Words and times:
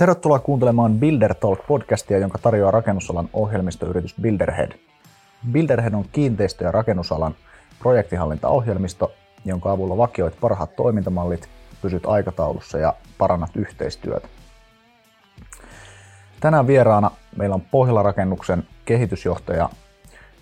Tervetuloa 0.00 0.38
kuuntelemaan 0.38 0.98
Builder 0.98 1.34
Talk-podcastia, 1.34 2.18
jonka 2.18 2.38
tarjoaa 2.38 2.70
rakennusalan 2.70 3.28
ohjelmistoyritys 3.32 4.14
Builderhead. 4.22 4.72
Builderhead 5.52 5.94
on 5.94 6.04
kiinteistö- 6.12 6.64
ja 6.64 6.72
rakennusalan 6.72 7.34
projektihallintaohjelmisto, 7.78 9.12
jonka 9.44 9.72
avulla 9.72 9.96
vakioit 9.96 10.40
parhaat 10.40 10.76
toimintamallit, 10.76 11.48
pysyt 11.82 12.06
aikataulussa 12.06 12.78
ja 12.78 12.94
parannat 13.18 13.56
yhteistyötä. 13.56 14.28
Tänään 16.40 16.66
vieraana 16.66 17.10
meillä 17.36 17.54
on 17.54 17.62
Pohjola-rakennuksen 17.70 18.62
kehitysjohtaja 18.84 19.68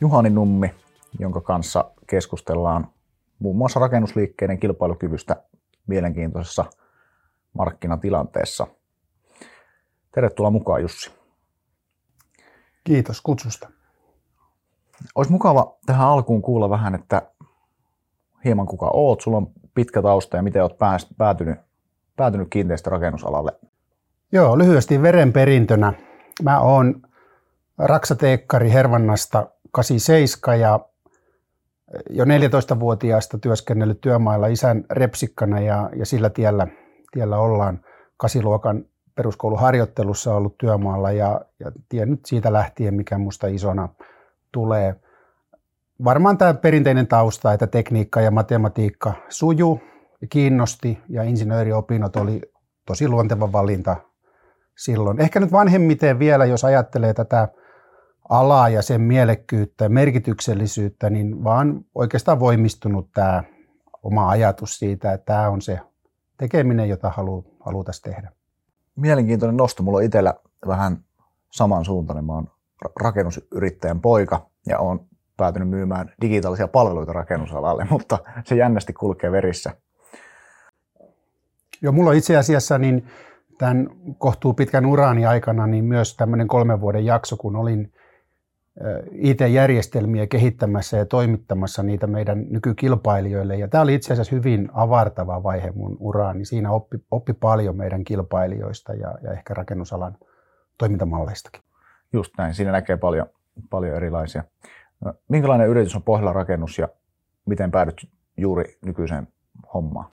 Juhani 0.01 0.31
Nummi, 0.31 0.75
jonka 1.19 1.41
kanssa 1.41 1.85
keskustellaan 2.07 2.89
muun 3.39 3.57
muassa 3.57 3.81
rakennusliikkeiden 3.81 4.59
kilpailukyvystä 4.59 5.37
mielenkiintoisessa 5.87 6.65
markkinatilanteessa. 7.53 8.67
Tervetuloa 10.19 10.51
mukaan 10.51 10.83
Jussi. 10.83 11.11
Kiitos 12.85 13.21
kutsusta. 13.21 13.69
Olisi 15.15 15.33
mukava 15.33 15.77
tähän 15.87 16.09
alkuun 16.09 16.43
kuulla 16.43 16.71
vähän, 16.71 16.95
että 16.95 17.23
hieman 18.45 18.67
kuka 18.67 18.91
oot, 18.93 19.21
sulla 19.21 19.37
on 19.37 19.51
pitkä 19.75 20.03
tausta 20.03 20.37
ja 20.37 20.43
miten 20.43 20.63
olet 20.63 20.79
päätynyt, 21.19 21.59
päätynyt 22.17 22.49
kiinteistörakennusalalle? 22.51 23.53
Joo, 24.33 24.59
lyhyesti 24.59 25.03
verenperintönä. 25.03 25.93
Mä 26.43 26.61
oon 26.61 27.03
raksateekkari 27.79 28.73
Hervannasta 28.73 29.47
87 29.73 30.61
ja 30.61 30.81
jo 32.11 32.25
14-vuotiaasta 32.25 33.39
työskennellyt 33.39 34.01
työmailla 34.01 34.47
isän 34.47 34.85
repsikkana 34.91 35.61
ja, 35.61 35.91
ja 35.97 36.07
sillä 36.07 36.31
tiellä, 36.31 36.67
tiellä 37.13 37.39
ollaan 37.39 37.81
kasiluokan 38.17 38.85
peruskouluharjoittelussa 39.19 40.35
ollut 40.35 40.59
työmaalla 40.59 41.13
ja, 41.13 41.41
ja 41.61 41.73
tiennyt 41.89 42.27
siitä 42.27 42.53
lähtien, 42.53 42.95
mikä 42.95 43.19
musta 43.19 43.47
isona 43.47 43.89
tulee. 44.53 44.95
Varmaan 46.05 46.39
tämä 46.39 46.55
perinteinen 46.55 47.07
tausta, 47.07 47.53
että 47.53 47.67
tekniikka 47.67 48.21
ja 48.21 48.31
matematiikka 48.31 49.13
suju 49.29 49.81
ja 50.21 50.27
kiinnosti 50.31 50.99
ja 51.09 51.23
insinööriopinnot 51.23 52.17
oli 52.17 52.41
tosi 52.87 53.09
luonteva 53.09 53.53
valinta 53.53 53.97
silloin. 54.77 55.21
Ehkä 55.21 55.41
nyt 55.41 55.53
vanhemmiten 55.53 56.19
vielä, 56.19 56.45
jos 56.45 56.65
ajattelee 56.65 57.15
tätä 57.15 57.49
alaa 58.29 58.69
ja 58.69 58.83
sen 58.83 59.01
mielekkyyttä 59.01 59.85
ja 59.85 59.89
merkityksellisyyttä, 59.89 61.11
niin 61.11 61.45
vaan 61.45 61.85
oikeastaan 61.95 62.41
voimistunut 62.41 63.09
tämä 63.15 63.43
oma 64.03 64.29
ajatus 64.29 64.79
siitä, 64.79 65.13
että 65.13 65.25
tämä 65.25 65.49
on 65.49 65.63
se 65.63 65.81
tekeminen, 66.37 66.89
jota 66.89 67.11
halutaan 67.61 67.95
tehdä. 68.03 68.38
Mielenkiintoinen 69.01 69.57
nosto. 69.57 69.83
Mulla 69.83 69.99
on 69.99 70.05
itsellä 70.05 70.35
vähän 70.67 71.05
samansuuntainen. 71.53 72.25
Mä 72.25 72.33
oon 72.33 72.51
rakennusyrittäjän 73.01 74.01
poika 74.01 74.51
ja 74.67 74.79
on 74.79 75.07
päätynyt 75.37 75.69
myymään 75.69 76.13
digitaalisia 76.21 76.69
palveluita 76.69 77.13
rakennusalalle, 77.13 77.87
mutta 77.91 78.19
se 78.45 78.57
jännästi 78.57 78.93
kulkee 78.93 79.33
verissä. 79.33 79.71
Joo, 81.83 81.93
mulla 81.93 82.13
itse 82.13 82.37
asiassa 82.37 82.79
niin 82.79 83.07
tämän 83.59 83.89
kohtuu 84.19 84.55
pitkän 84.55 84.87
urani 84.87 85.27
aikana 85.27 85.67
niin 85.67 85.85
myös 85.85 86.17
tämmöinen 86.17 86.49
kolmen 86.49 86.81
vuoden 86.81 87.05
jakso, 87.05 87.37
kun 87.37 87.57
olin 87.57 87.93
IT-järjestelmiä 89.13 90.27
kehittämässä 90.27 90.97
ja 90.97 91.07
toimittamassa 91.07 91.83
niitä 91.83 92.07
meidän 92.07 92.47
nykykilpailijoille. 92.51 93.57
Ja 93.57 93.69
tämä 93.69 93.83
oli 93.83 93.95
itse 93.95 94.13
asiassa 94.13 94.37
hyvin 94.37 94.69
avartava 94.73 95.43
vaihe 95.43 95.71
mun 95.71 95.97
uraani. 96.01 96.45
Siinä 96.45 96.71
oppi, 96.71 96.99
oppi 97.11 97.33
paljon 97.33 97.77
meidän 97.77 98.05
kilpailijoista 98.05 98.95
ja, 98.95 99.15
ja 99.23 99.33
ehkä 99.33 99.55
rakennusalan 99.55 100.17
toimintamalleistakin. 100.79 101.63
Just 102.13 102.33
näin, 102.39 102.55
siinä 102.55 102.73
näkee 102.73 102.97
paljon, 102.97 103.27
paljon 103.71 103.97
erilaisia. 103.97 104.45
Minkälainen 105.29 105.69
yritys 105.69 105.97
on 105.97 106.03
Pohjola 106.03 106.33
rakennus 106.33 106.79
ja 106.79 106.89
miten 107.47 107.71
päädyt 107.71 108.09
juuri 108.37 108.79
nykyiseen 108.85 109.29
hommaan? 109.75 110.07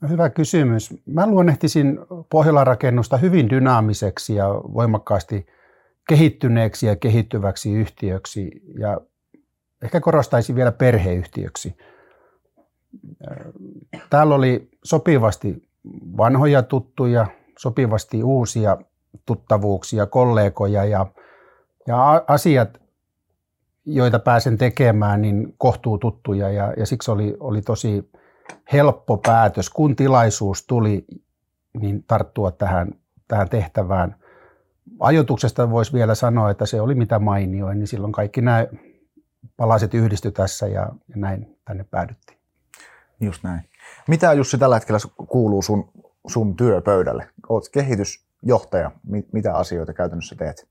No, 0.00 0.08
hyvä 0.08 0.30
kysymys. 0.30 0.94
Mä 1.06 1.26
luonnehtisin 1.26 1.98
Pohjolan 2.30 2.66
rakennusta 2.66 3.16
hyvin 3.16 3.50
dynaamiseksi 3.50 4.34
ja 4.34 4.48
voimakkaasti 4.48 5.46
kehittyneeksi 6.10 6.86
ja 6.86 6.96
kehittyväksi 6.96 7.72
yhtiöksi 7.72 8.62
ja 8.78 9.00
ehkä 9.82 10.00
korostaisin 10.00 10.56
vielä 10.56 10.72
perheyhtiöksi. 10.72 11.76
Täällä 14.10 14.34
oli 14.34 14.68
sopivasti 14.84 15.68
vanhoja 16.16 16.62
tuttuja, 16.62 17.26
sopivasti 17.58 18.22
uusia 18.22 18.76
tuttavuuksia, 19.26 20.06
kollegoja 20.06 20.84
ja, 20.84 21.06
ja 21.86 22.24
asiat, 22.26 22.80
joita 23.84 24.18
pääsen 24.18 24.58
tekemään, 24.58 25.22
niin 25.22 25.54
kohtuu 25.58 25.98
tuttuja 25.98 26.50
ja, 26.50 26.74
ja 26.76 26.86
siksi 26.86 27.10
oli, 27.10 27.36
oli 27.40 27.62
tosi 27.62 28.10
helppo 28.72 29.16
päätös, 29.16 29.70
kun 29.70 29.96
tilaisuus 29.96 30.66
tuli, 30.66 31.04
niin 31.80 32.04
tarttua 32.06 32.50
tähän, 32.50 32.92
tähän 33.28 33.48
tehtävään. 33.48 34.19
Ajotuksesta 35.00 35.70
voisi 35.70 35.92
vielä 35.92 36.14
sanoa, 36.14 36.50
että 36.50 36.66
se 36.66 36.80
oli 36.80 36.94
mitä 36.94 37.18
mainioin, 37.18 37.78
niin 37.78 37.86
silloin 37.86 38.12
kaikki 38.12 38.40
nämä 38.40 38.66
palaset 39.56 39.94
yhdistyi 39.94 40.32
tässä 40.32 40.66
ja, 40.66 40.88
ja 41.08 41.16
näin 41.16 41.58
tänne 41.64 41.84
päädyttiin. 41.90 42.38
Just 43.20 43.42
näin. 43.42 43.60
Mitä 44.08 44.32
Jussi 44.32 44.58
tällä 44.58 44.76
hetkellä 44.76 44.98
kuuluu 45.28 45.62
sun, 45.62 45.88
sun 46.26 46.56
työpöydälle? 46.56 47.28
Olet 47.48 47.68
kehitysjohtaja. 47.72 48.90
Mitä 49.32 49.54
asioita 49.54 49.92
käytännössä 49.92 50.36
teet? 50.36 50.68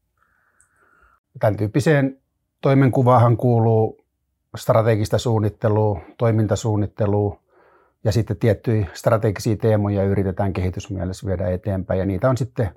Tämän 1.40 1.58
tyyppiseen 1.58 2.18
toimenkuvaahan 2.62 3.38
kuuluu 3.38 4.06
strategista 4.58 5.18
suunnittelua, 5.18 6.02
toimintasuunnittelua, 6.18 7.40
ja 8.04 8.12
sitten 8.12 8.38
tiettyjä 8.38 8.88
strategisia 8.94 9.56
teemoja 9.58 10.04
yritetään 10.04 10.54
kehitysmielessä 10.54 11.28
viedä 11.28 11.50
eteenpäin 11.50 12.00
ja 12.00 12.06
niitä 12.06 12.30
on 12.30 12.38
sitten 12.38 12.70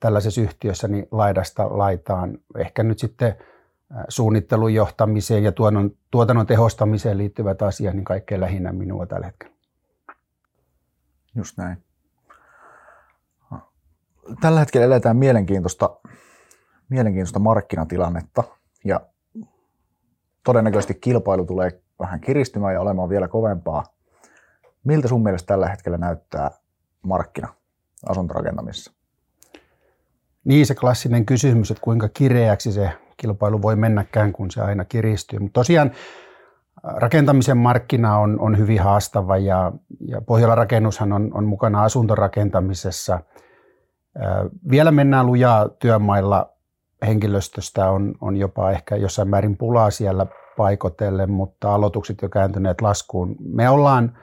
tällaisessa 0.00 0.40
yhtiössä 0.40 0.88
niin 0.88 1.08
laidasta 1.10 1.78
laitaan. 1.78 2.38
Ehkä 2.58 2.82
nyt 2.82 2.98
sitten 2.98 3.36
suunnittelun 4.08 4.74
johtamiseen 4.74 5.44
ja 5.44 5.52
tuotannon, 5.52 5.90
tuotannon 6.10 6.46
tehostamiseen 6.46 7.18
liittyvät 7.18 7.62
asiat, 7.62 7.94
niin 7.94 8.04
kaikkein 8.04 8.40
lähinnä 8.40 8.72
minua 8.72 9.06
tällä 9.06 9.26
hetkellä. 9.26 9.54
Just 11.34 11.58
näin. 11.58 11.84
Tällä 14.40 14.60
hetkellä 14.60 14.86
eletään 14.86 15.16
mielenkiintoista, 15.16 15.96
mielenkiintoista 16.88 17.38
markkinatilannetta 17.38 18.44
ja 18.84 19.00
todennäköisesti 20.44 20.94
kilpailu 20.94 21.44
tulee 21.44 21.82
vähän 21.98 22.20
kiristymään 22.20 22.74
ja 22.74 22.80
olemaan 22.80 23.08
vielä 23.08 23.28
kovempaa 23.28 23.96
Miltä 24.86 25.08
sun 25.08 25.22
mielestä 25.22 25.46
tällä 25.46 25.68
hetkellä 25.68 25.98
näyttää 25.98 26.50
markkina 27.02 27.54
asuntorakentamisessa? 28.08 28.92
Niin 30.46 30.66
se 30.66 30.74
klassinen 30.74 31.26
kysymys, 31.26 31.70
että 31.70 31.80
kuinka 31.80 32.08
kireäksi 32.08 32.72
se 32.72 32.90
kilpailu 33.16 33.62
voi 33.62 33.76
mennäkään, 33.76 34.32
kun 34.32 34.50
se 34.50 34.62
aina 34.62 34.84
kiristyy. 34.84 35.38
Mutta 35.38 35.60
tosiaan 35.60 35.90
rakentamisen 36.82 37.56
markkina 37.56 38.18
on, 38.18 38.40
on 38.40 38.58
hyvin 38.58 38.80
haastava 38.80 39.36
ja, 39.36 39.72
ja 40.00 40.20
Pohjola 40.20 40.54
rakennushan 40.54 41.12
on, 41.12 41.30
on 41.34 41.44
mukana 41.44 41.82
asuntorakentamisessa. 41.82 43.20
Vielä 44.70 44.90
mennään 44.90 45.26
lujaa 45.26 45.68
työmailla. 45.68 46.50
Henkilöstöstä 47.06 47.90
on, 47.90 48.14
on 48.20 48.36
jopa 48.36 48.70
ehkä 48.70 48.96
jossain 48.96 49.28
määrin 49.28 49.56
pulaa 49.56 49.90
siellä 49.90 50.26
paikotellen, 50.56 51.30
mutta 51.30 51.74
aloitukset 51.74 52.22
jo 52.22 52.28
kääntyneet 52.28 52.80
laskuun. 52.80 53.36
Me 53.40 53.68
ollaan 53.68 54.18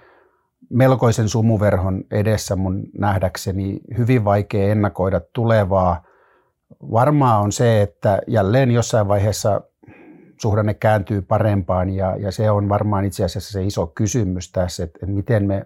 melkoisen 0.69 1.29
sumuverhon 1.29 2.03
edessä 2.11 2.55
mun 2.55 2.83
nähdäkseni 2.99 3.79
hyvin 3.97 4.25
vaikea 4.25 4.71
ennakoida 4.71 5.21
tulevaa. 5.33 6.12
Varmaa 6.91 7.39
on 7.39 7.51
se, 7.51 7.81
että 7.81 8.21
jälleen 8.27 8.71
jossain 8.71 9.07
vaiheessa 9.07 9.61
suhdanne 10.41 10.73
kääntyy 10.73 11.21
parempaan 11.21 11.89
ja, 11.89 12.15
ja 12.15 12.31
se 12.31 12.51
on 12.51 12.69
varmaan 12.69 13.05
itse 13.05 13.23
asiassa 13.23 13.51
se 13.51 13.63
iso 13.63 13.87
kysymys 13.87 14.51
tässä, 14.51 14.83
että, 14.83 14.99
että 15.01 15.15
miten 15.15 15.47
me 15.47 15.65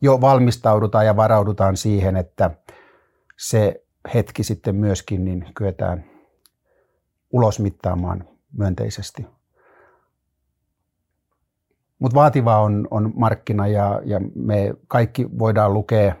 jo 0.00 0.20
valmistaudutaan 0.20 1.06
ja 1.06 1.16
varaudutaan 1.16 1.76
siihen, 1.76 2.16
että 2.16 2.50
se 3.36 3.84
hetki 4.14 4.44
sitten 4.44 4.74
myöskin 4.74 5.24
niin 5.24 5.46
kyetään 5.54 6.04
ulosmittaamaan 7.30 8.28
myönteisesti. 8.52 9.26
Mutta 11.98 12.14
vaativa 12.14 12.60
on, 12.60 12.88
on 12.90 13.12
markkina 13.16 13.66
ja, 13.66 14.00
ja 14.04 14.20
me 14.34 14.74
kaikki 14.88 15.38
voidaan 15.38 15.74
lukea 15.74 16.14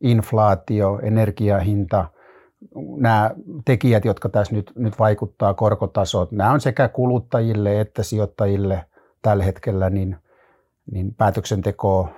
inflaatio, 0.00 1.00
energiahinta, 1.02 2.08
nämä 2.96 3.30
tekijät, 3.64 4.04
jotka 4.04 4.28
tässä 4.28 4.54
nyt, 4.54 4.72
nyt 4.76 4.98
vaikuttaa, 4.98 5.54
korkotasot, 5.54 6.32
nämä 6.32 6.50
on 6.50 6.60
sekä 6.60 6.88
kuluttajille 6.88 7.80
että 7.80 8.02
sijoittajille 8.02 8.84
tällä 9.22 9.44
hetkellä 9.44 9.90
niin, 9.90 10.16
niin 10.92 11.14
päätöksentekoa 11.14 12.08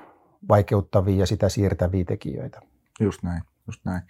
vaikeuttavia 0.48 1.16
ja 1.16 1.26
sitä 1.26 1.48
siirtäviä 1.48 2.04
tekijöitä. 2.04 2.60
Just 3.00 3.22
näin. 3.22 3.42
Just 3.66 3.84
näin. 3.84 4.02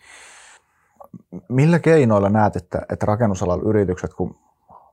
Millä 1.48 1.78
keinoilla 1.78 2.28
näet, 2.28 2.56
että, 2.56 2.86
että 2.92 3.06
rakennusalan 3.06 3.62
yritykset, 3.62 4.14
kun 4.14 4.36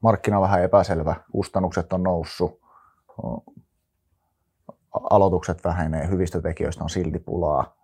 markkina 0.01 0.37
on 0.37 0.43
vähän 0.43 0.63
epäselvä, 0.63 1.15
kustannukset 1.31 1.93
on 1.93 2.03
noussut, 2.03 2.59
aloitukset 5.09 5.63
vähenee, 5.63 6.07
hyvistä 6.07 6.41
tekijöistä 6.41 6.83
on 6.83 6.89
silti 6.89 7.19
pulaa, 7.19 7.75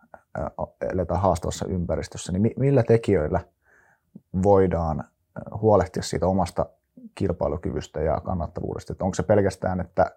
eletään 0.94 1.22
haastavassa 1.22 1.66
ympäristössä, 1.66 2.31
niin 2.31 2.54
millä 2.58 2.84
tekijöillä 2.84 3.40
voidaan 4.44 5.04
huolehtia 5.62 6.04
siitä 6.04 6.28
omasta 6.28 6.66
kilpailukyvystä 7.16 8.02
ja 8.02 8.22
kannattavuudesta? 8.22 8.94
Että 8.94 9.06
onko 9.06 9.16
se 9.16 9.24
pelkästään, 9.24 9.80
että 9.80 10.12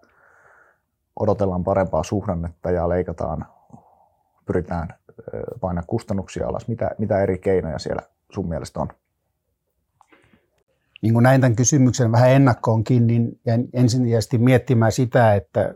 odotellaan 1.19 1.63
parempaa 1.63 2.03
suhdannetta 2.03 2.71
ja 2.71 2.89
leikataan, 2.89 3.45
pyritään 4.45 4.87
painaa 5.59 5.83
kustannuksia 5.87 6.47
alas? 6.47 6.67
Mitä, 6.67 6.91
mitä 6.97 7.21
eri 7.21 7.37
keinoja 7.37 7.79
siellä 7.79 8.01
sun 8.31 8.49
mielestä 8.49 8.79
on? 8.79 8.87
Niin 11.01 11.13
kuin 11.13 11.23
näin 11.23 11.41
tämän 11.41 11.55
kysymyksen 11.55 12.11
vähän 12.11 12.29
ennakkoonkin, 12.29 13.07
niin 13.07 13.39
ensisijaisesti 13.73 14.37
miettimään 14.37 14.91
sitä, 14.91 15.33
että 15.33 15.73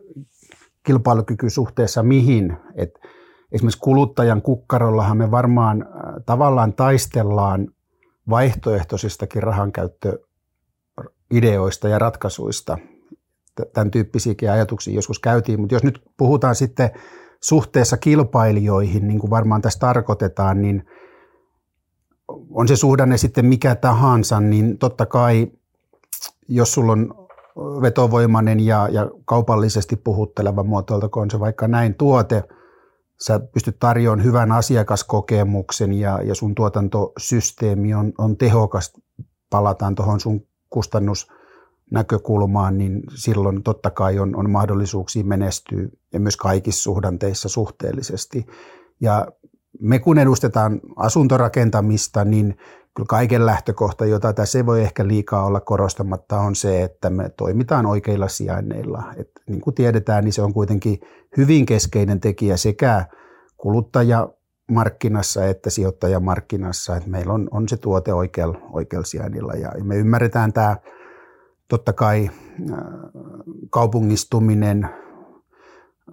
kilpailukyky 0.83 1.49
suhteessa 1.49 2.03
mihin. 2.03 2.57
Et 2.75 2.99
esimerkiksi 3.51 3.79
kuluttajan 3.79 4.41
kukkarollahan 4.41 5.17
me 5.17 5.31
varmaan 5.31 5.81
äh, 5.81 5.87
tavallaan 6.25 6.73
taistellaan 6.73 7.67
vaihtoehtoisistakin 8.29 9.43
rahankäyttöideoista 9.43 11.87
ja 11.87 11.99
ratkaisuista. 11.99 12.77
Tämän 13.73 13.91
tyyppisiäkin 13.91 14.51
ajatuksia 14.51 14.95
joskus 14.95 15.19
käytiin, 15.19 15.59
mutta 15.59 15.75
jos 15.75 15.83
nyt 15.83 16.01
puhutaan 16.17 16.55
sitten 16.55 16.89
suhteessa 17.41 17.97
kilpailijoihin, 17.97 19.07
niin 19.07 19.19
kuin 19.19 19.31
varmaan 19.31 19.61
tässä 19.61 19.79
tarkoitetaan, 19.79 20.61
niin 20.61 20.85
on 22.49 22.67
se 22.67 22.75
suhdanne 22.75 23.17
sitten 23.17 23.45
mikä 23.45 23.75
tahansa, 23.75 24.39
niin 24.39 24.77
totta 24.77 25.05
kai 25.05 25.51
jos 26.47 26.73
sulla 26.73 26.91
on 26.91 27.27
vetovoimainen 27.81 28.59
ja, 28.59 28.89
ja 28.91 29.11
kaupallisesti 29.25 29.95
puhutteleva 29.95 30.63
muotoiltakoon 30.63 31.31
se 31.31 31.39
vaikka 31.39 31.67
näin 31.67 31.95
tuote, 31.95 32.43
sä 33.21 33.39
pystyt 33.39 33.79
tarjoamaan 33.79 34.25
hyvän 34.25 34.51
asiakaskokemuksen 34.51 35.93
ja, 35.93 36.21
ja 36.21 36.35
sun 36.35 36.55
tuotantosysteemi 36.55 37.93
on, 37.93 38.13
on 38.17 38.37
tehokas, 38.37 38.93
palataan 39.49 39.95
tuohon 39.95 40.19
sun 40.19 40.47
kustannusnäkökulmaan, 40.69 42.77
niin 42.77 43.03
silloin 43.15 43.63
totta 43.63 43.91
kai 43.91 44.19
on, 44.19 44.35
on 44.35 44.49
mahdollisuuksia 44.49 45.23
menestyä 45.23 45.87
ja 46.13 46.19
myös 46.19 46.37
kaikissa 46.37 46.83
suhdanteissa 46.83 47.49
suhteellisesti. 47.49 48.45
Ja 49.01 49.27
me 49.79 49.99
kun 49.99 50.17
edustetaan 50.17 50.81
asuntorakentamista, 50.95 52.25
niin 52.25 52.57
kyllä 52.95 53.07
kaiken 53.07 53.45
lähtökohta, 53.45 54.05
jota 54.05 54.33
tässä 54.33 54.59
ei 54.59 54.65
voi 54.65 54.81
ehkä 54.81 55.07
liikaa 55.07 55.45
olla 55.45 55.59
korostamatta, 55.59 56.39
on 56.39 56.55
se, 56.55 56.83
että 56.83 57.09
me 57.09 57.29
toimitaan 57.29 57.85
oikeilla 57.85 58.27
sijainneilla. 58.27 59.03
Et 59.17 59.31
niin 59.49 59.61
kuin 59.61 59.73
tiedetään, 59.73 60.23
niin 60.23 60.33
se 60.33 60.41
on 60.41 60.53
kuitenkin 60.53 60.99
hyvin 61.37 61.65
keskeinen 61.65 62.19
tekijä 62.19 62.57
sekä 62.57 63.05
kuluttajamarkkinassa 63.57 65.45
että 65.45 65.69
sijoittajamarkkinassa, 65.69 66.95
että 66.95 67.09
meillä 67.09 67.33
on, 67.33 67.47
on 67.51 67.69
se 67.69 67.77
tuote 67.77 68.13
oikealla, 68.13 68.59
oikealla 68.71 69.05
sijainnilla. 69.05 69.53
Ja 69.53 69.71
me 69.83 69.95
ymmärretään 69.95 70.53
tämä 70.53 70.77
totta 71.67 71.93
kai 71.93 72.29
äh, 72.71 72.77
kaupungistuminen, 73.69 74.89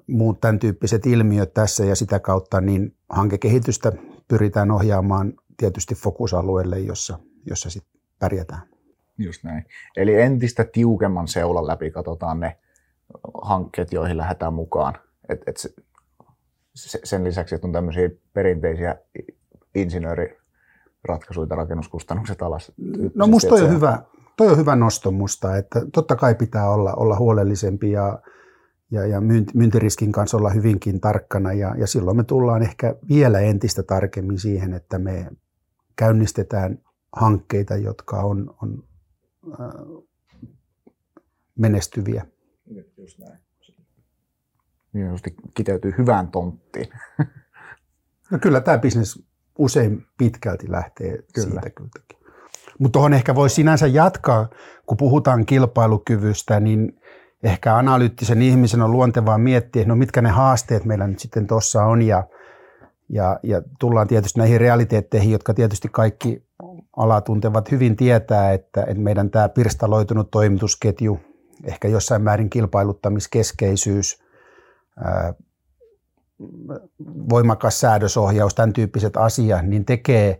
muut 0.07 0.41
tämän 0.41 0.59
tyyppiset 0.59 1.07
ilmiöt 1.07 1.55
tässä 1.55 1.85
ja 1.85 1.97
sitä 1.97 2.21
kautta 2.21 2.61
niin 2.61 2.97
hankekehitystä 3.09 3.93
pyritään 4.29 4.71
ohjaamaan 4.71 5.33
tietysti 5.57 5.95
fokusalueelle, 5.95 6.79
jossa, 6.79 7.19
jossa 7.47 7.71
sitten 7.71 8.01
pärjätään. 8.19 8.63
Just 9.19 9.45
näin. 9.45 9.65
Eli 9.97 10.21
entistä 10.21 10.65
tiukemman 10.65 11.29
seulan 11.29 11.67
läpi 11.67 11.91
katsotaan 11.91 12.41
ne 12.41 12.59
hankkeet, 13.43 13.93
joihin 13.93 14.17
lähdetään 14.17 14.55
mukaan. 14.55 14.95
Et, 15.29 15.41
et 15.47 15.57
se, 15.57 15.75
se, 16.75 17.01
sen 17.05 17.25
lisäksi, 17.25 17.55
että 17.55 17.67
on 17.67 17.73
tämmöisiä 17.73 18.11
perinteisiä 18.33 18.97
insinööriratkaisuja, 19.75 21.47
rakennuskustannukset 21.51 22.43
alas. 22.43 22.73
No 23.15 23.27
musta 23.27 23.49
toi 23.49 23.63
on, 23.63 23.71
hyvä, 23.71 24.03
toi 24.37 24.49
on 24.49 24.59
hyvä 24.59 24.77
nosto 24.77 25.11
musta, 25.11 25.57
että 25.57 25.81
totta 25.93 26.17
kai 26.17 26.35
pitää 26.35 26.71
olla, 26.71 26.95
olla 26.95 27.19
huolellisempi 27.19 27.91
ja, 27.91 28.19
ja, 28.91 29.07
ja 29.07 29.21
myyntiriskin 29.55 30.13
kanssa 30.13 30.37
olla 30.37 30.51
hyvinkin 30.51 31.01
tarkkana 31.01 31.53
ja, 31.53 31.75
ja 31.79 31.87
silloin 31.87 32.17
me 32.17 32.25
tullaan 32.25 32.63
ehkä 32.63 32.97
vielä 33.09 33.41
entistä 33.41 33.83
tarkemmin 33.83 34.39
siihen, 34.39 34.75
että 34.75 34.99
me 34.99 35.27
käynnistetään 35.97 36.79
hankkeita, 37.17 37.77
jotka 37.77 38.21
on, 38.21 38.55
on 38.63 38.85
äh, 39.53 40.05
menestyviä. 41.59 42.27
Just 42.97 43.19
näin. 43.19 43.39
Kiteytyy 45.55 45.95
hyvään 45.99 46.29
tonttiin. 46.29 46.89
No 48.31 48.39
kyllä 48.39 48.61
tämä 48.61 48.79
bisnes 48.79 49.23
usein 49.59 50.07
pitkälti 50.19 50.71
lähtee 50.71 51.19
kyllä. 51.35 51.51
siitä 51.51 51.71
kyltäkin. 51.71 52.19
Mutta 52.79 52.93
tuohon 52.93 53.13
ehkä 53.13 53.35
voi 53.35 53.51
sinänsä 53.51 53.87
jatkaa, 53.87 54.49
kun 54.87 54.97
puhutaan 54.97 55.47
kilpailukyvystä, 55.47 56.61
niin 56.61 57.01
ehkä 57.43 57.77
analyyttisen 57.77 58.43
ihmisen 58.43 58.83
on 58.83 58.93
luontevaa 58.93 59.39
miettiä, 59.39 59.85
no 59.85 59.97
mitkä 59.97 60.23
ne 60.23 60.29
haasteet 60.29 60.85
meillä 60.85 61.07
nyt 61.07 61.19
sitten 61.19 61.47
tuossa 61.47 61.85
on 61.85 62.03
ja– 62.03 62.25
ja, 63.09 63.41
ja 63.43 63.63
tullaan 63.81 64.09
tietysti 64.09 64.39
näihin 64.39 64.61
realiteetteihin, 64.61 65.33
jotka 65.33 65.55
tietysti 65.55 65.89
kaikki 65.93 66.47
ala 66.97 67.21
tuntevat 67.21 67.71
hyvin 67.71 67.97
tietää, 67.97 68.53
että, 68.53 68.83
että 68.83 69.03
meidän 69.03 69.31
tämä 69.31 69.49
pirstaloitunut 69.49 70.31
toimitusketju, 70.31 71.21
ehkä 71.65 71.89
jossain 71.89 72.23
määrin 72.23 72.51
kilpailuttamiskeskeisyys, 72.51 74.23
ää, 75.05 75.35
voimakas 77.31 77.81
säädösohjaus, 77.81 78.55
tämän 78.55 78.73
tyyppiset 78.73 79.17
asiat, 79.17 79.67
niin 79.67 79.85
tekee 79.85 80.39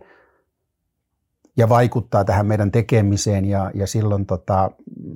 ja 1.57 1.69
vaikuttaa 1.69 2.25
tähän 2.25 2.45
meidän 2.45 2.71
tekemiseen 2.71 3.45
ja, 3.45 3.71
ja 3.73 3.87
silloin 3.87 4.25
tota, 4.25 4.71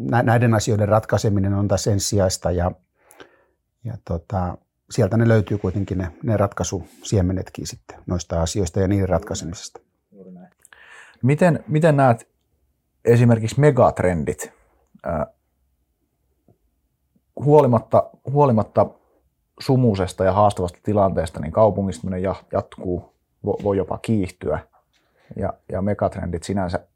näiden 0.09 0.53
asioiden 0.53 0.87
ratkaiseminen 0.87 1.53
on 1.53 1.67
tässä 1.67 1.91
ensisijaista 1.91 2.51
ja, 2.51 2.71
ja 3.83 3.97
tota, 4.05 4.57
sieltä 4.91 5.17
ne 5.17 5.27
löytyy 5.27 5.57
kuitenkin 5.57 5.97
ne, 5.97 6.11
ne 6.23 6.37
ratkaisusiemenetkin 6.37 7.67
sitten 7.67 7.99
noista 8.05 8.41
asioista 8.41 8.79
ja 8.79 8.87
niiden 8.87 9.09
ratkaisemisesta. 9.09 9.79
Miten, 11.23 11.63
miten 11.67 11.97
näet 11.97 12.27
esimerkiksi 13.05 13.59
megatrendit? 13.59 14.53
Äh, 15.07 15.25
huolimatta, 17.35 18.09
huolimatta 18.31 18.85
sumuisesta 19.59 20.23
ja 20.23 20.33
haastavasta 20.33 20.79
tilanteesta, 20.83 21.39
niin 21.39 21.51
kaupungistuminen 21.51 22.23
jatkuu, 22.51 23.15
voi 23.43 23.77
jopa 23.77 23.97
kiihtyä. 23.97 24.59
Ja, 25.35 25.53
ja 25.71 25.81
megatrendit 25.81 26.43
sinänsä 26.43 26.87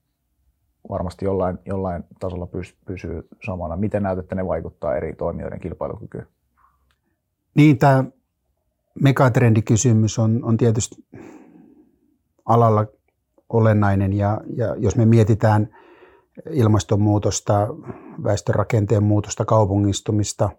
varmasti 0.90 1.26
jollain, 1.26 1.60
jollain 1.66 2.04
tasolla 2.20 2.48
pysyy 2.86 3.28
samana. 3.46 3.78
Miten 3.78 4.04
näet, 4.04 4.20
että 4.20 4.36
ne 4.36 4.48
vaikuttaa 4.48 4.96
eri 4.96 5.14
toimijoiden 5.14 5.60
kilpailukykyyn? 5.60 6.28
Niin, 7.56 7.78
tämä 7.78 8.04
megatrendikysymys 9.02 10.20
on, 10.20 10.44
on 10.44 10.58
tietysti 10.58 10.96
alalla 12.46 12.86
olennainen 13.50 14.14
ja, 14.14 14.42
ja 14.56 14.76
jos 14.76 14.96
me 14.96 15.06
mietitään 15.06 15.76
ilmastonmuutosta, 16.50 17.68
väestörakenteen 18.24 19.04
muutosta, 19.04 19.46
kaupungistumista, 19.46 20.50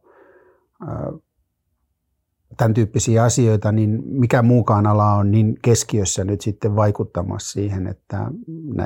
tämän 2.57 2.75
tyyppisiä 2.75 3.23
asioita, 3.23 3.73
niin 3.73 4.03
mikä 4.05 4.43
muukaan 4.43 4.87
ala 4.87 5.13
on 5.13 5.31
niin 5.31 5.59
keskiössä 5.63 6.25
nyt 6.25 6.41
sitten 6.41 6.77
vaikuttamassa 6.77 7.53
siihen, 7.53 7.87
että 7.87 8.31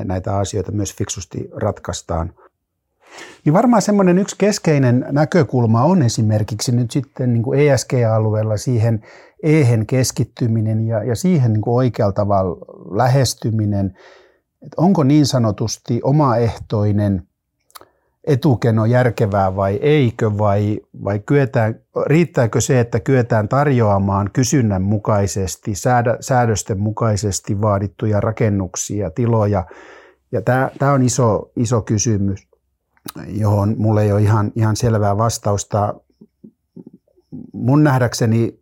näitä 0.04 0.36
asioita 0.36 0.72
myös 0.72 0.94
fiksusti 0.94 1.48
ratkaistaan– 1.52 2.32
niin 3.44 3.52
varmaan 3.52 3.82
semmoinen 3.82 4.18
yksi 4.18 4.36
keskeinen 4.38 5.06
näkökulma 5.10 5.84
on 5.84 6.02
esimerkiksi 6.02 6.72
nyt 6.72 6.90
sitten 6.90 7.32
niin 7.32 7.42
kuin 7.42 7.60
ESG-alueella 7.60 8.56
siihen 8.56 9.02
ehen 9.42 9.86
keskittyminen 9.86 10.86
ja, 10.86 11.04
ja 11.04 11.14
siihen 11.14 11.52
niin 11.52 11.60
kuin 11.60 11.74
oikealla 11.74 12.12
tavalla 12.12 12.56
lähestyminen. 12.96 13.86
Että 14.62 14.82
onko 14.82 15.04
niin 15.04 15.26
sanotusti 15.26 16.00
omaehtoinen 16.02 17.22
etukeno 18.28 18.84
järkevää 18.84 19.56
vai 19.56 19.74
eikö, 19.82 20.38
vai, 20.38 20.80
vai 21.04 21.18
kyetään, 21.18 21.80
riittääkö 22.06 22.60
se, 22.60 22.80
että 22.80 23.00
kyetään 23.00 23.48
tarjoamaan 23.48 24.30
kysynnän 24.32 24.82
mukaisesti, 24.82 25.74
säädö, 25.74 26.16
säädösten 26.20 26.80
mukaisesti 26.80 27.60
vaadittuja 27.60 28.20
rakennuksia, 28.20 29.10
tiloja. 29.10 29.66
Ja 30.32 30.42
tämä, 30.42 30.70
tämä 30.78 30.92
on 30.92 31.02
iso, 31.02 31.50
iso 31.56 31.82
kysymys 31.82 32.48
johon 33.26 33.74
mulle 33.78 34.02
ei 34.02 34.12
ole 34.12 34.22
ihan, 34.22 34.52
ihan 34.54 34.76
selvää 34.76 35.18
vastausta. 35.18 35.94
Mun 37.52 37.84
nähdäkseni 37.84 38.60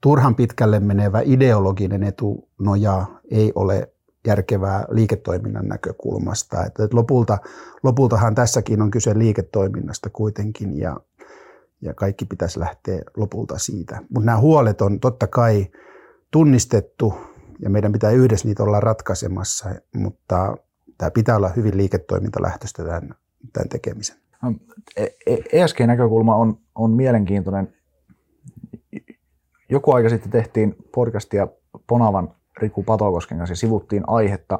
turhan 0.00 0.34
pitkälle 0.34 0.80
menevä 0.80 1.20
ideologinen 1.24 2.02
etunoja 2.02 3.06
ei 3.30 3.52
ole 3.54 3.93
järkevää 4.26 4.84
liiketoiminnan 4.90 5.68
näkökulmasta. 5.68 6.64
Että 6.64 6.88
lopulta, 6.92 7.38
lopultahan 7.82 8.34
tässäkin 8.34 8.82
on 8.82 8.90
kyse 8.90 9.18
liiketoiminnasta 9.18 10.10
kuitenkin 10.10 10.78
ja, 10.78 10.96
ja 11.80 11.94
kaikki 11.94 12.24
pitäisi 12.24 12.60
lähteä 12.60 13.02
lopulta 13.16 13.58
siitä. 13.58 14.00
Mutta 14.10 14.26
nämä 14.26 14.38
huolet 14.38 14.80
on 14.80 15.00
totta 15.00 15.26
kai 15.26 15.66
tunnistettu 16.30 17.14
ja 17.60 17.70
meidän 17.70 17.92
pitää 17.92 18.10
yhdessä 18.10 18.48
niitä 18.48 18.62
olla 18.62 18.80
ratkaisemassa, 18.80 19.74
mutta 19.94 20.56
tämä 20.98 21.10
pitää 21.10 21.36
olla 21.36 21.48
hyvin 21.48 21.76
liiketoimintalähtöistä 21.76 22.84
tämän, 22.84 23.14
tämän 23.52 23.68
tekemisen. 23.68 24.16
ESG-näkökulma 25.52 26.36
on, 26.36 26.58
on 26.74 26.90
mielenkiintoinen. 26.90 27.74
Joku 29.68 29.92
aika 29.92 30.08
sitten 30.08 30.30
tehtiin 30.30 30.76
podcastia 30.94 31.48
Ponavan 31.86 32.34
Riku 32.58 32.82
Patokosken 32.82 33.38
kanssa 33.38 33.54
sivuttiin 33.54 34.02
aihetta 34.06 34.58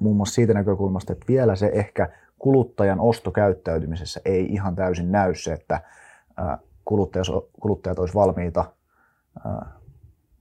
muun 0.00 0.16
muassa 0.16 0.34
siitä 0.34 0.54
näkökulmasta, 0.54 1.12
että 1.12 1.24
vielä 1.28 1.56
se 1.56 1.70
ehkä 1.74 2.08
kuluttajan 2.38 3.00
ostokäyttäytymisessä 3.00 4.20
ei 4.24 4.46
ihan 4.46 4.76
täysin 4.76 5.12
näy 5.12 5.34
se, 5.34 5.52
että 5.52 5.80
kuluttajat, 6.84 7.26
kuluttajat 7.60 7.98
olisivat 7.98 8.26
valmiita 8.26 8.64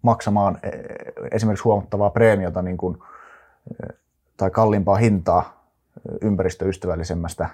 maksamaan 0.02 0.60
e, 0.64 0.70
esimerkiksi 1.32 1.64
huomattavaa 1.64 2.10
preemiota 2.10 2.62
niin 2.62 2.78
kuin, 2.78 2.98
tai 4.38 4.52
kalliimpaa 4.52 4.96
hintaa 4.96 5.64
ympäristöystävällisemmästä 6.22 7.50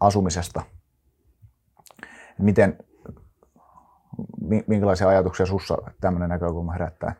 asumisesta. 0.00 0.62
Miten, 2.38 2.78
minkälaisia 4.66 5.08
ajatuksia 5.08 5.46
sussa 5.46 5.78
tämmöinen 6.00 6.28
näkökulma 6.28 6.72
herättää? 6.72 7.14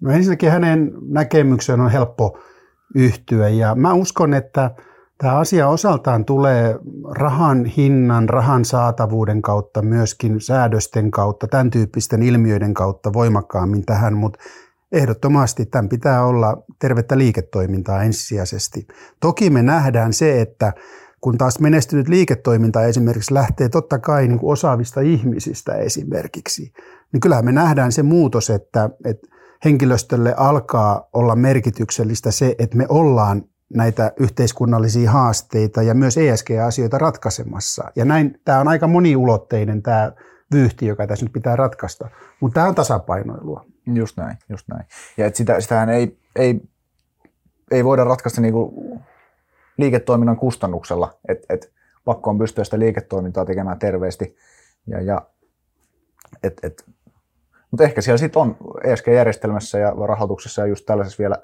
No 0.00 0.10
ensinnäkin 0.10 0.50
hänen 0.50 0.92
näkemykseen 1.08 1.80
on 1.80 1.90
helppo 1.90 2.38
yhtyä 2.94 3.48
ja 3.48 3.74
mä 3.74 3.92
uskon, 3.92 4.34
että 4.34 4.70
tämä 5.18 5.36
asia 5.36 5.68
osaltaan 5.68 6.24
tulee 6.24 6.78
rahan 7.10 7.64
hinnan, 7.64 8.28
rahan 8.28 8.64
saatavuuden 8.64 9.42
kautta, 9.42 9.82
myöskin 9.82 10.40
säädösten 10.40 11.10
kautta, 11.10 11.46
tämän 11.48 11.70
tyyppisten 11.70 12.22
ilmiöiden 12.22 12.74
kautta 12.74 13.12
voimakkaammin 13.12 13.86
tähän, 13.86 14.14
mutta 14.14 14.38
ehdottomasti 14.92 15.66
tämän 15.66 15.88
pitää 15.88 16.24
olla 16.24 16.62
tervettä 16.78 17.18
liiketoimintaa 17.18 18.02
ensisijaisesti. 18.02 18.86
Toki 19.20 19.50
me 19.50 19.62
nähdään 19.62 20.12
se, 20.12 20.40
että 20.40 20.72
kun 21.20 21.38
taas 21.38 21.60
menestynyt 21.60 22.08
liiketoiminta 22.08 22.84
esimerkiksi 22.84 23.34
lähtee 23.34 23.68
totta 23.68 23.98
kai 23.98 24.28
niin 24.28 24.38
kuin 24.38 24.52
osaavista 24.52 25.00
ihmisistä 25.00 25.74
esimerkiksi, 25.74 26.72
niin 27.12 27.20
kyllähän 27.20 27.44
me 27.44 27.52
nähdään 27.52 27.92
se 27.92 28.02
muutos, 28.02 28.50
että, 28.50 28.90
että 29.04 29.35
henkilöstölle 29.64 30.34
alkaa 30.36 31.08
olla 31.12 31.36
merkityksellistä 31.36 32.30
se, 32.30 32.54
että 32.58 32.76
me 32.76 32.86
ollaan 32.88 33.42
näitä 33.74 34.12
yhteiskunnallisia 34.20 35.10
haasteita 35.10 35.82
ja 35.82 35.94
myös 35.94 36.18
ESG-asioita 36.18 36.98
ratkaisemassa. 36.98 37.92
Ja 37.96 38.04
näin, 38.04 38.40
tämä 38.44 38.60
on 38.60 38.68
aika 38.68 38.86
moniulotteinen 38.86 39.82
tämä 39.82 40.12
vyyhti, 40.52 40.86
joka 40.86 41.06
tässä 41.06 41.24
nyt 41.24 41.32
pitää 41.32 41.56
ratkaista. 41.56 42.08
Mutta 42.40 42.54
tämä 42.54 42.68
on 42.68 42.74
tasapainoilua. 42.74 43.64
Just 43.86 44.16
näin, 44.16 44.36
just 44.48 44.68
näin. 44.68 44.84
Ja 45.16 45.26
et 45.26 45.36
sitä, 45.36 45.60
sitähän 45.60 45.88
ei, 45.88 46.18
ei, 46.36 46.60
ei 47.70 47.84
voida 47.84 48.04
ratkaista 48.04 48.40
niinku 48.40 48.74
liiketoiminnan 49.78 50.36
kustannuksella, 50.36 51.18
että 51.28 51.46
et 51.54 51.72
pakko 52.04 52.30
on 52.30 52.38
pystyä 52.38 52.64
sitä 52.64 52.78
liiketoimintaa 52.78 53.44
tekemään 53.44 53.78
terveesti. 53.78 54.36
Ja, 54.86 55.00
ja, 55.00 55.26
et, 56.42 56.60
et, 56.62 56.84
mutta 57.70 57.84
ehkä 57.84 58.00
siellä 58.00 58.18
sitten 58.18 58.42
on 58.42 58.56
ESG-järjestelmässä 58.84 59.78
ja 59.78 59.90
rahoituksessa 60.06 60.62
ja 60.62 60.66
just 60.66 60.86
tällaisessa 60.86 61.18
vielä 61.18 61.36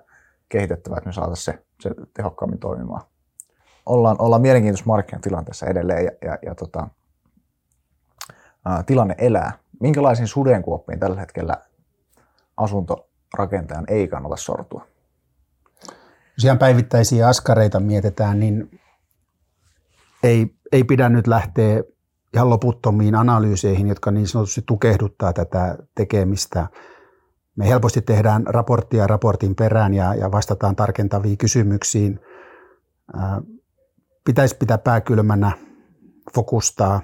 kehitettävä, 0.48 0.96
että 0.96 1.08
me 1.08 1.12
saataisiin 1.12 1.54
se, 1.54 1.64
se 1.80 1.90
tehokkaammin 2.14 2.58
toimimaan. 2.58 3.02
Ollaan, 3.86 4.16
ollaan 4.18 4.42
mielenkiintoisessa 4.42 4.90
markkinatilanteessa 4.90 5.66
edelleen 5.66 6.04
ja, 6.04 6.10
ja, 6.28 6.38
ja 6.46 6.54
tota, 6.54 6.88
ää, 8.64 8.82
tilanne 8.82 9.14
elää. 9.18 9.52
Minkälaisiin 9.80 10.28
sudenkuoppiin 10.28 11.00
tällä 11.00 11.20
hetkellä 11.20 11.56
asuntorakentajan 12.56 13.84
ei 13.88 14.08
kannata 14.08 14.36
sortua? 14.36 14.86
Jos 16.36 16.44
ihan 16.44 16.58
päivittäisiä 16.58 17.28
askareita 17.28 17.80
mietitään, 17.80 18.40
niin 18.40 18.80
ei, 20.22 20.54
ei 20.72 20.84
pidä 20.84 21.08
nyt 21.08 21.26
lähteä 21.26 21.82
ihan 22.34 22.50
loputtomiin 22.50 23.14
analyyseihin, 23.14 23.88
jotka 23.88 24.10
niin 24.10 24.28
sanotusti 24.28 24.62
tukehduttaa 24.66 25.32
tätä 25.32 25.78
tekemistä. 25.94 26.68
Me 27.56 27.68
helposti 27.68 28.02
tehdään 28.02 28.46
raporttia 28.46 29.06
raportin 29.06 29.54
perään 29.54 29.94
ja, 29.94 30.14
ja 30.14 30.32
vastataan 30.32 30.76
tarkentaviin 30.76 31.38
kysymyksiin. 31.38 32.20
Ää, 33.16 33.42
pitäisi 34.24 34.56
pitää 34.56 34.78
pääkylmänä, 34.78 35.52
fokustaa, 36.34 37.00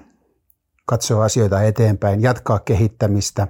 katsoa 0.87 1.25
asioita 1.25 1.63
eteenpäin, 1.63 2.23
jatkaa 2.23 2.59
kehittämistä. 2.59 3.49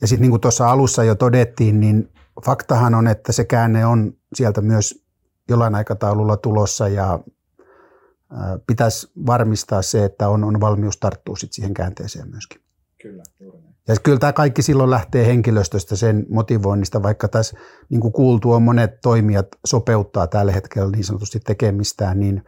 Ja 0.00 0.06
sitten 0.06 0.22
niin 0.22 0.30
kuin 0.30 0.40
tuossa 0.40 0.70
alussa 0.70 1.04
jo 1.04 1.14
todettiin, 1.14 1.80
niin 1.80 2.12
faktahan 2.44 2.94
on, 2.94 3.06
että 3.06 3.32
se 3.32 3.44
käänne 3.44 3.86
on 3.86 4.12
sieltä 4.34 4.60
myös 4.60 5.04
jollain 5.48 5.74
aikataululla 5.74 6.36
tulossa 6.36 6.88
ja 6.88 7.20
pitäisi 8.66 9.10
varmistaa 9.26 9.82
se, 9.82 10.04
että 10.04 10.28
on, 10.28 10.44
on 10.44 10.60
valmius 10.60 10.96
tarttua 10.96 11.36
sit 11.36 11.52
siihen 11.52 11.74
käänteeseen 11.74 12.30
myöskin. 12.30 12.60
Kyllä, 13.02 13.22
juuri 13.40 13.58
Ja 13.88 13.96
kyllä 14.02 14.18
tämä 14.18 14.32
kaikki 14.32 14.62
silloin 14.62 14.90
lähtee 14.90 15.26
henkilöstöstä 15.26 15.96
sen 15.96 16.26
motivoinnista, 16.28 17.02
vaikka 17.02 17.28
tässä 17.28 17.56
niin 17.88 18.00
kuin 18.00 18.12
kuultu 18.12 18.52
on 18.52 18.62
monet 18.62 19.00
toimijat 19.00 19.46
sopeuttaa 19.64 20.26
tällä 20.26 20.52
hetkellä 20.52 20.90
niin 20.90 21.04
sanotusti 21.04 21.40
tekemistään, 21.40 22.20
niin, 22.20 22.44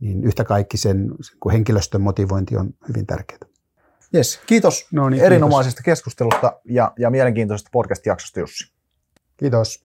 niin 0.00 0.24
yhtä 0.24 0.44
kaikki 0.44 0.76
sen, 0.76 1.10
sen 1.20 1.52
henkilöstön 1.52 2.00
motivointi 2.00 2.56
on 2.56 2.74
hyvin 2.88 3.06
tärkeää. 3.06 3.40
Yes, 4.14 4.40
kiitos 4.46 4.86
no 4.92 5.08
niin, 5.08 5.22
erinomaisesta 5.22 5.82
kiitos. 5.82 5.84
keskustelusta 5.84 6.60
ja, 6.64 6.92
ja 6.98 7.10
mielenkiintoisesta 7.10 7.70
podcast-jaksosta 7.72 8.40
Jussi. 8.40 8.72
Kiitos. 9.36 9.80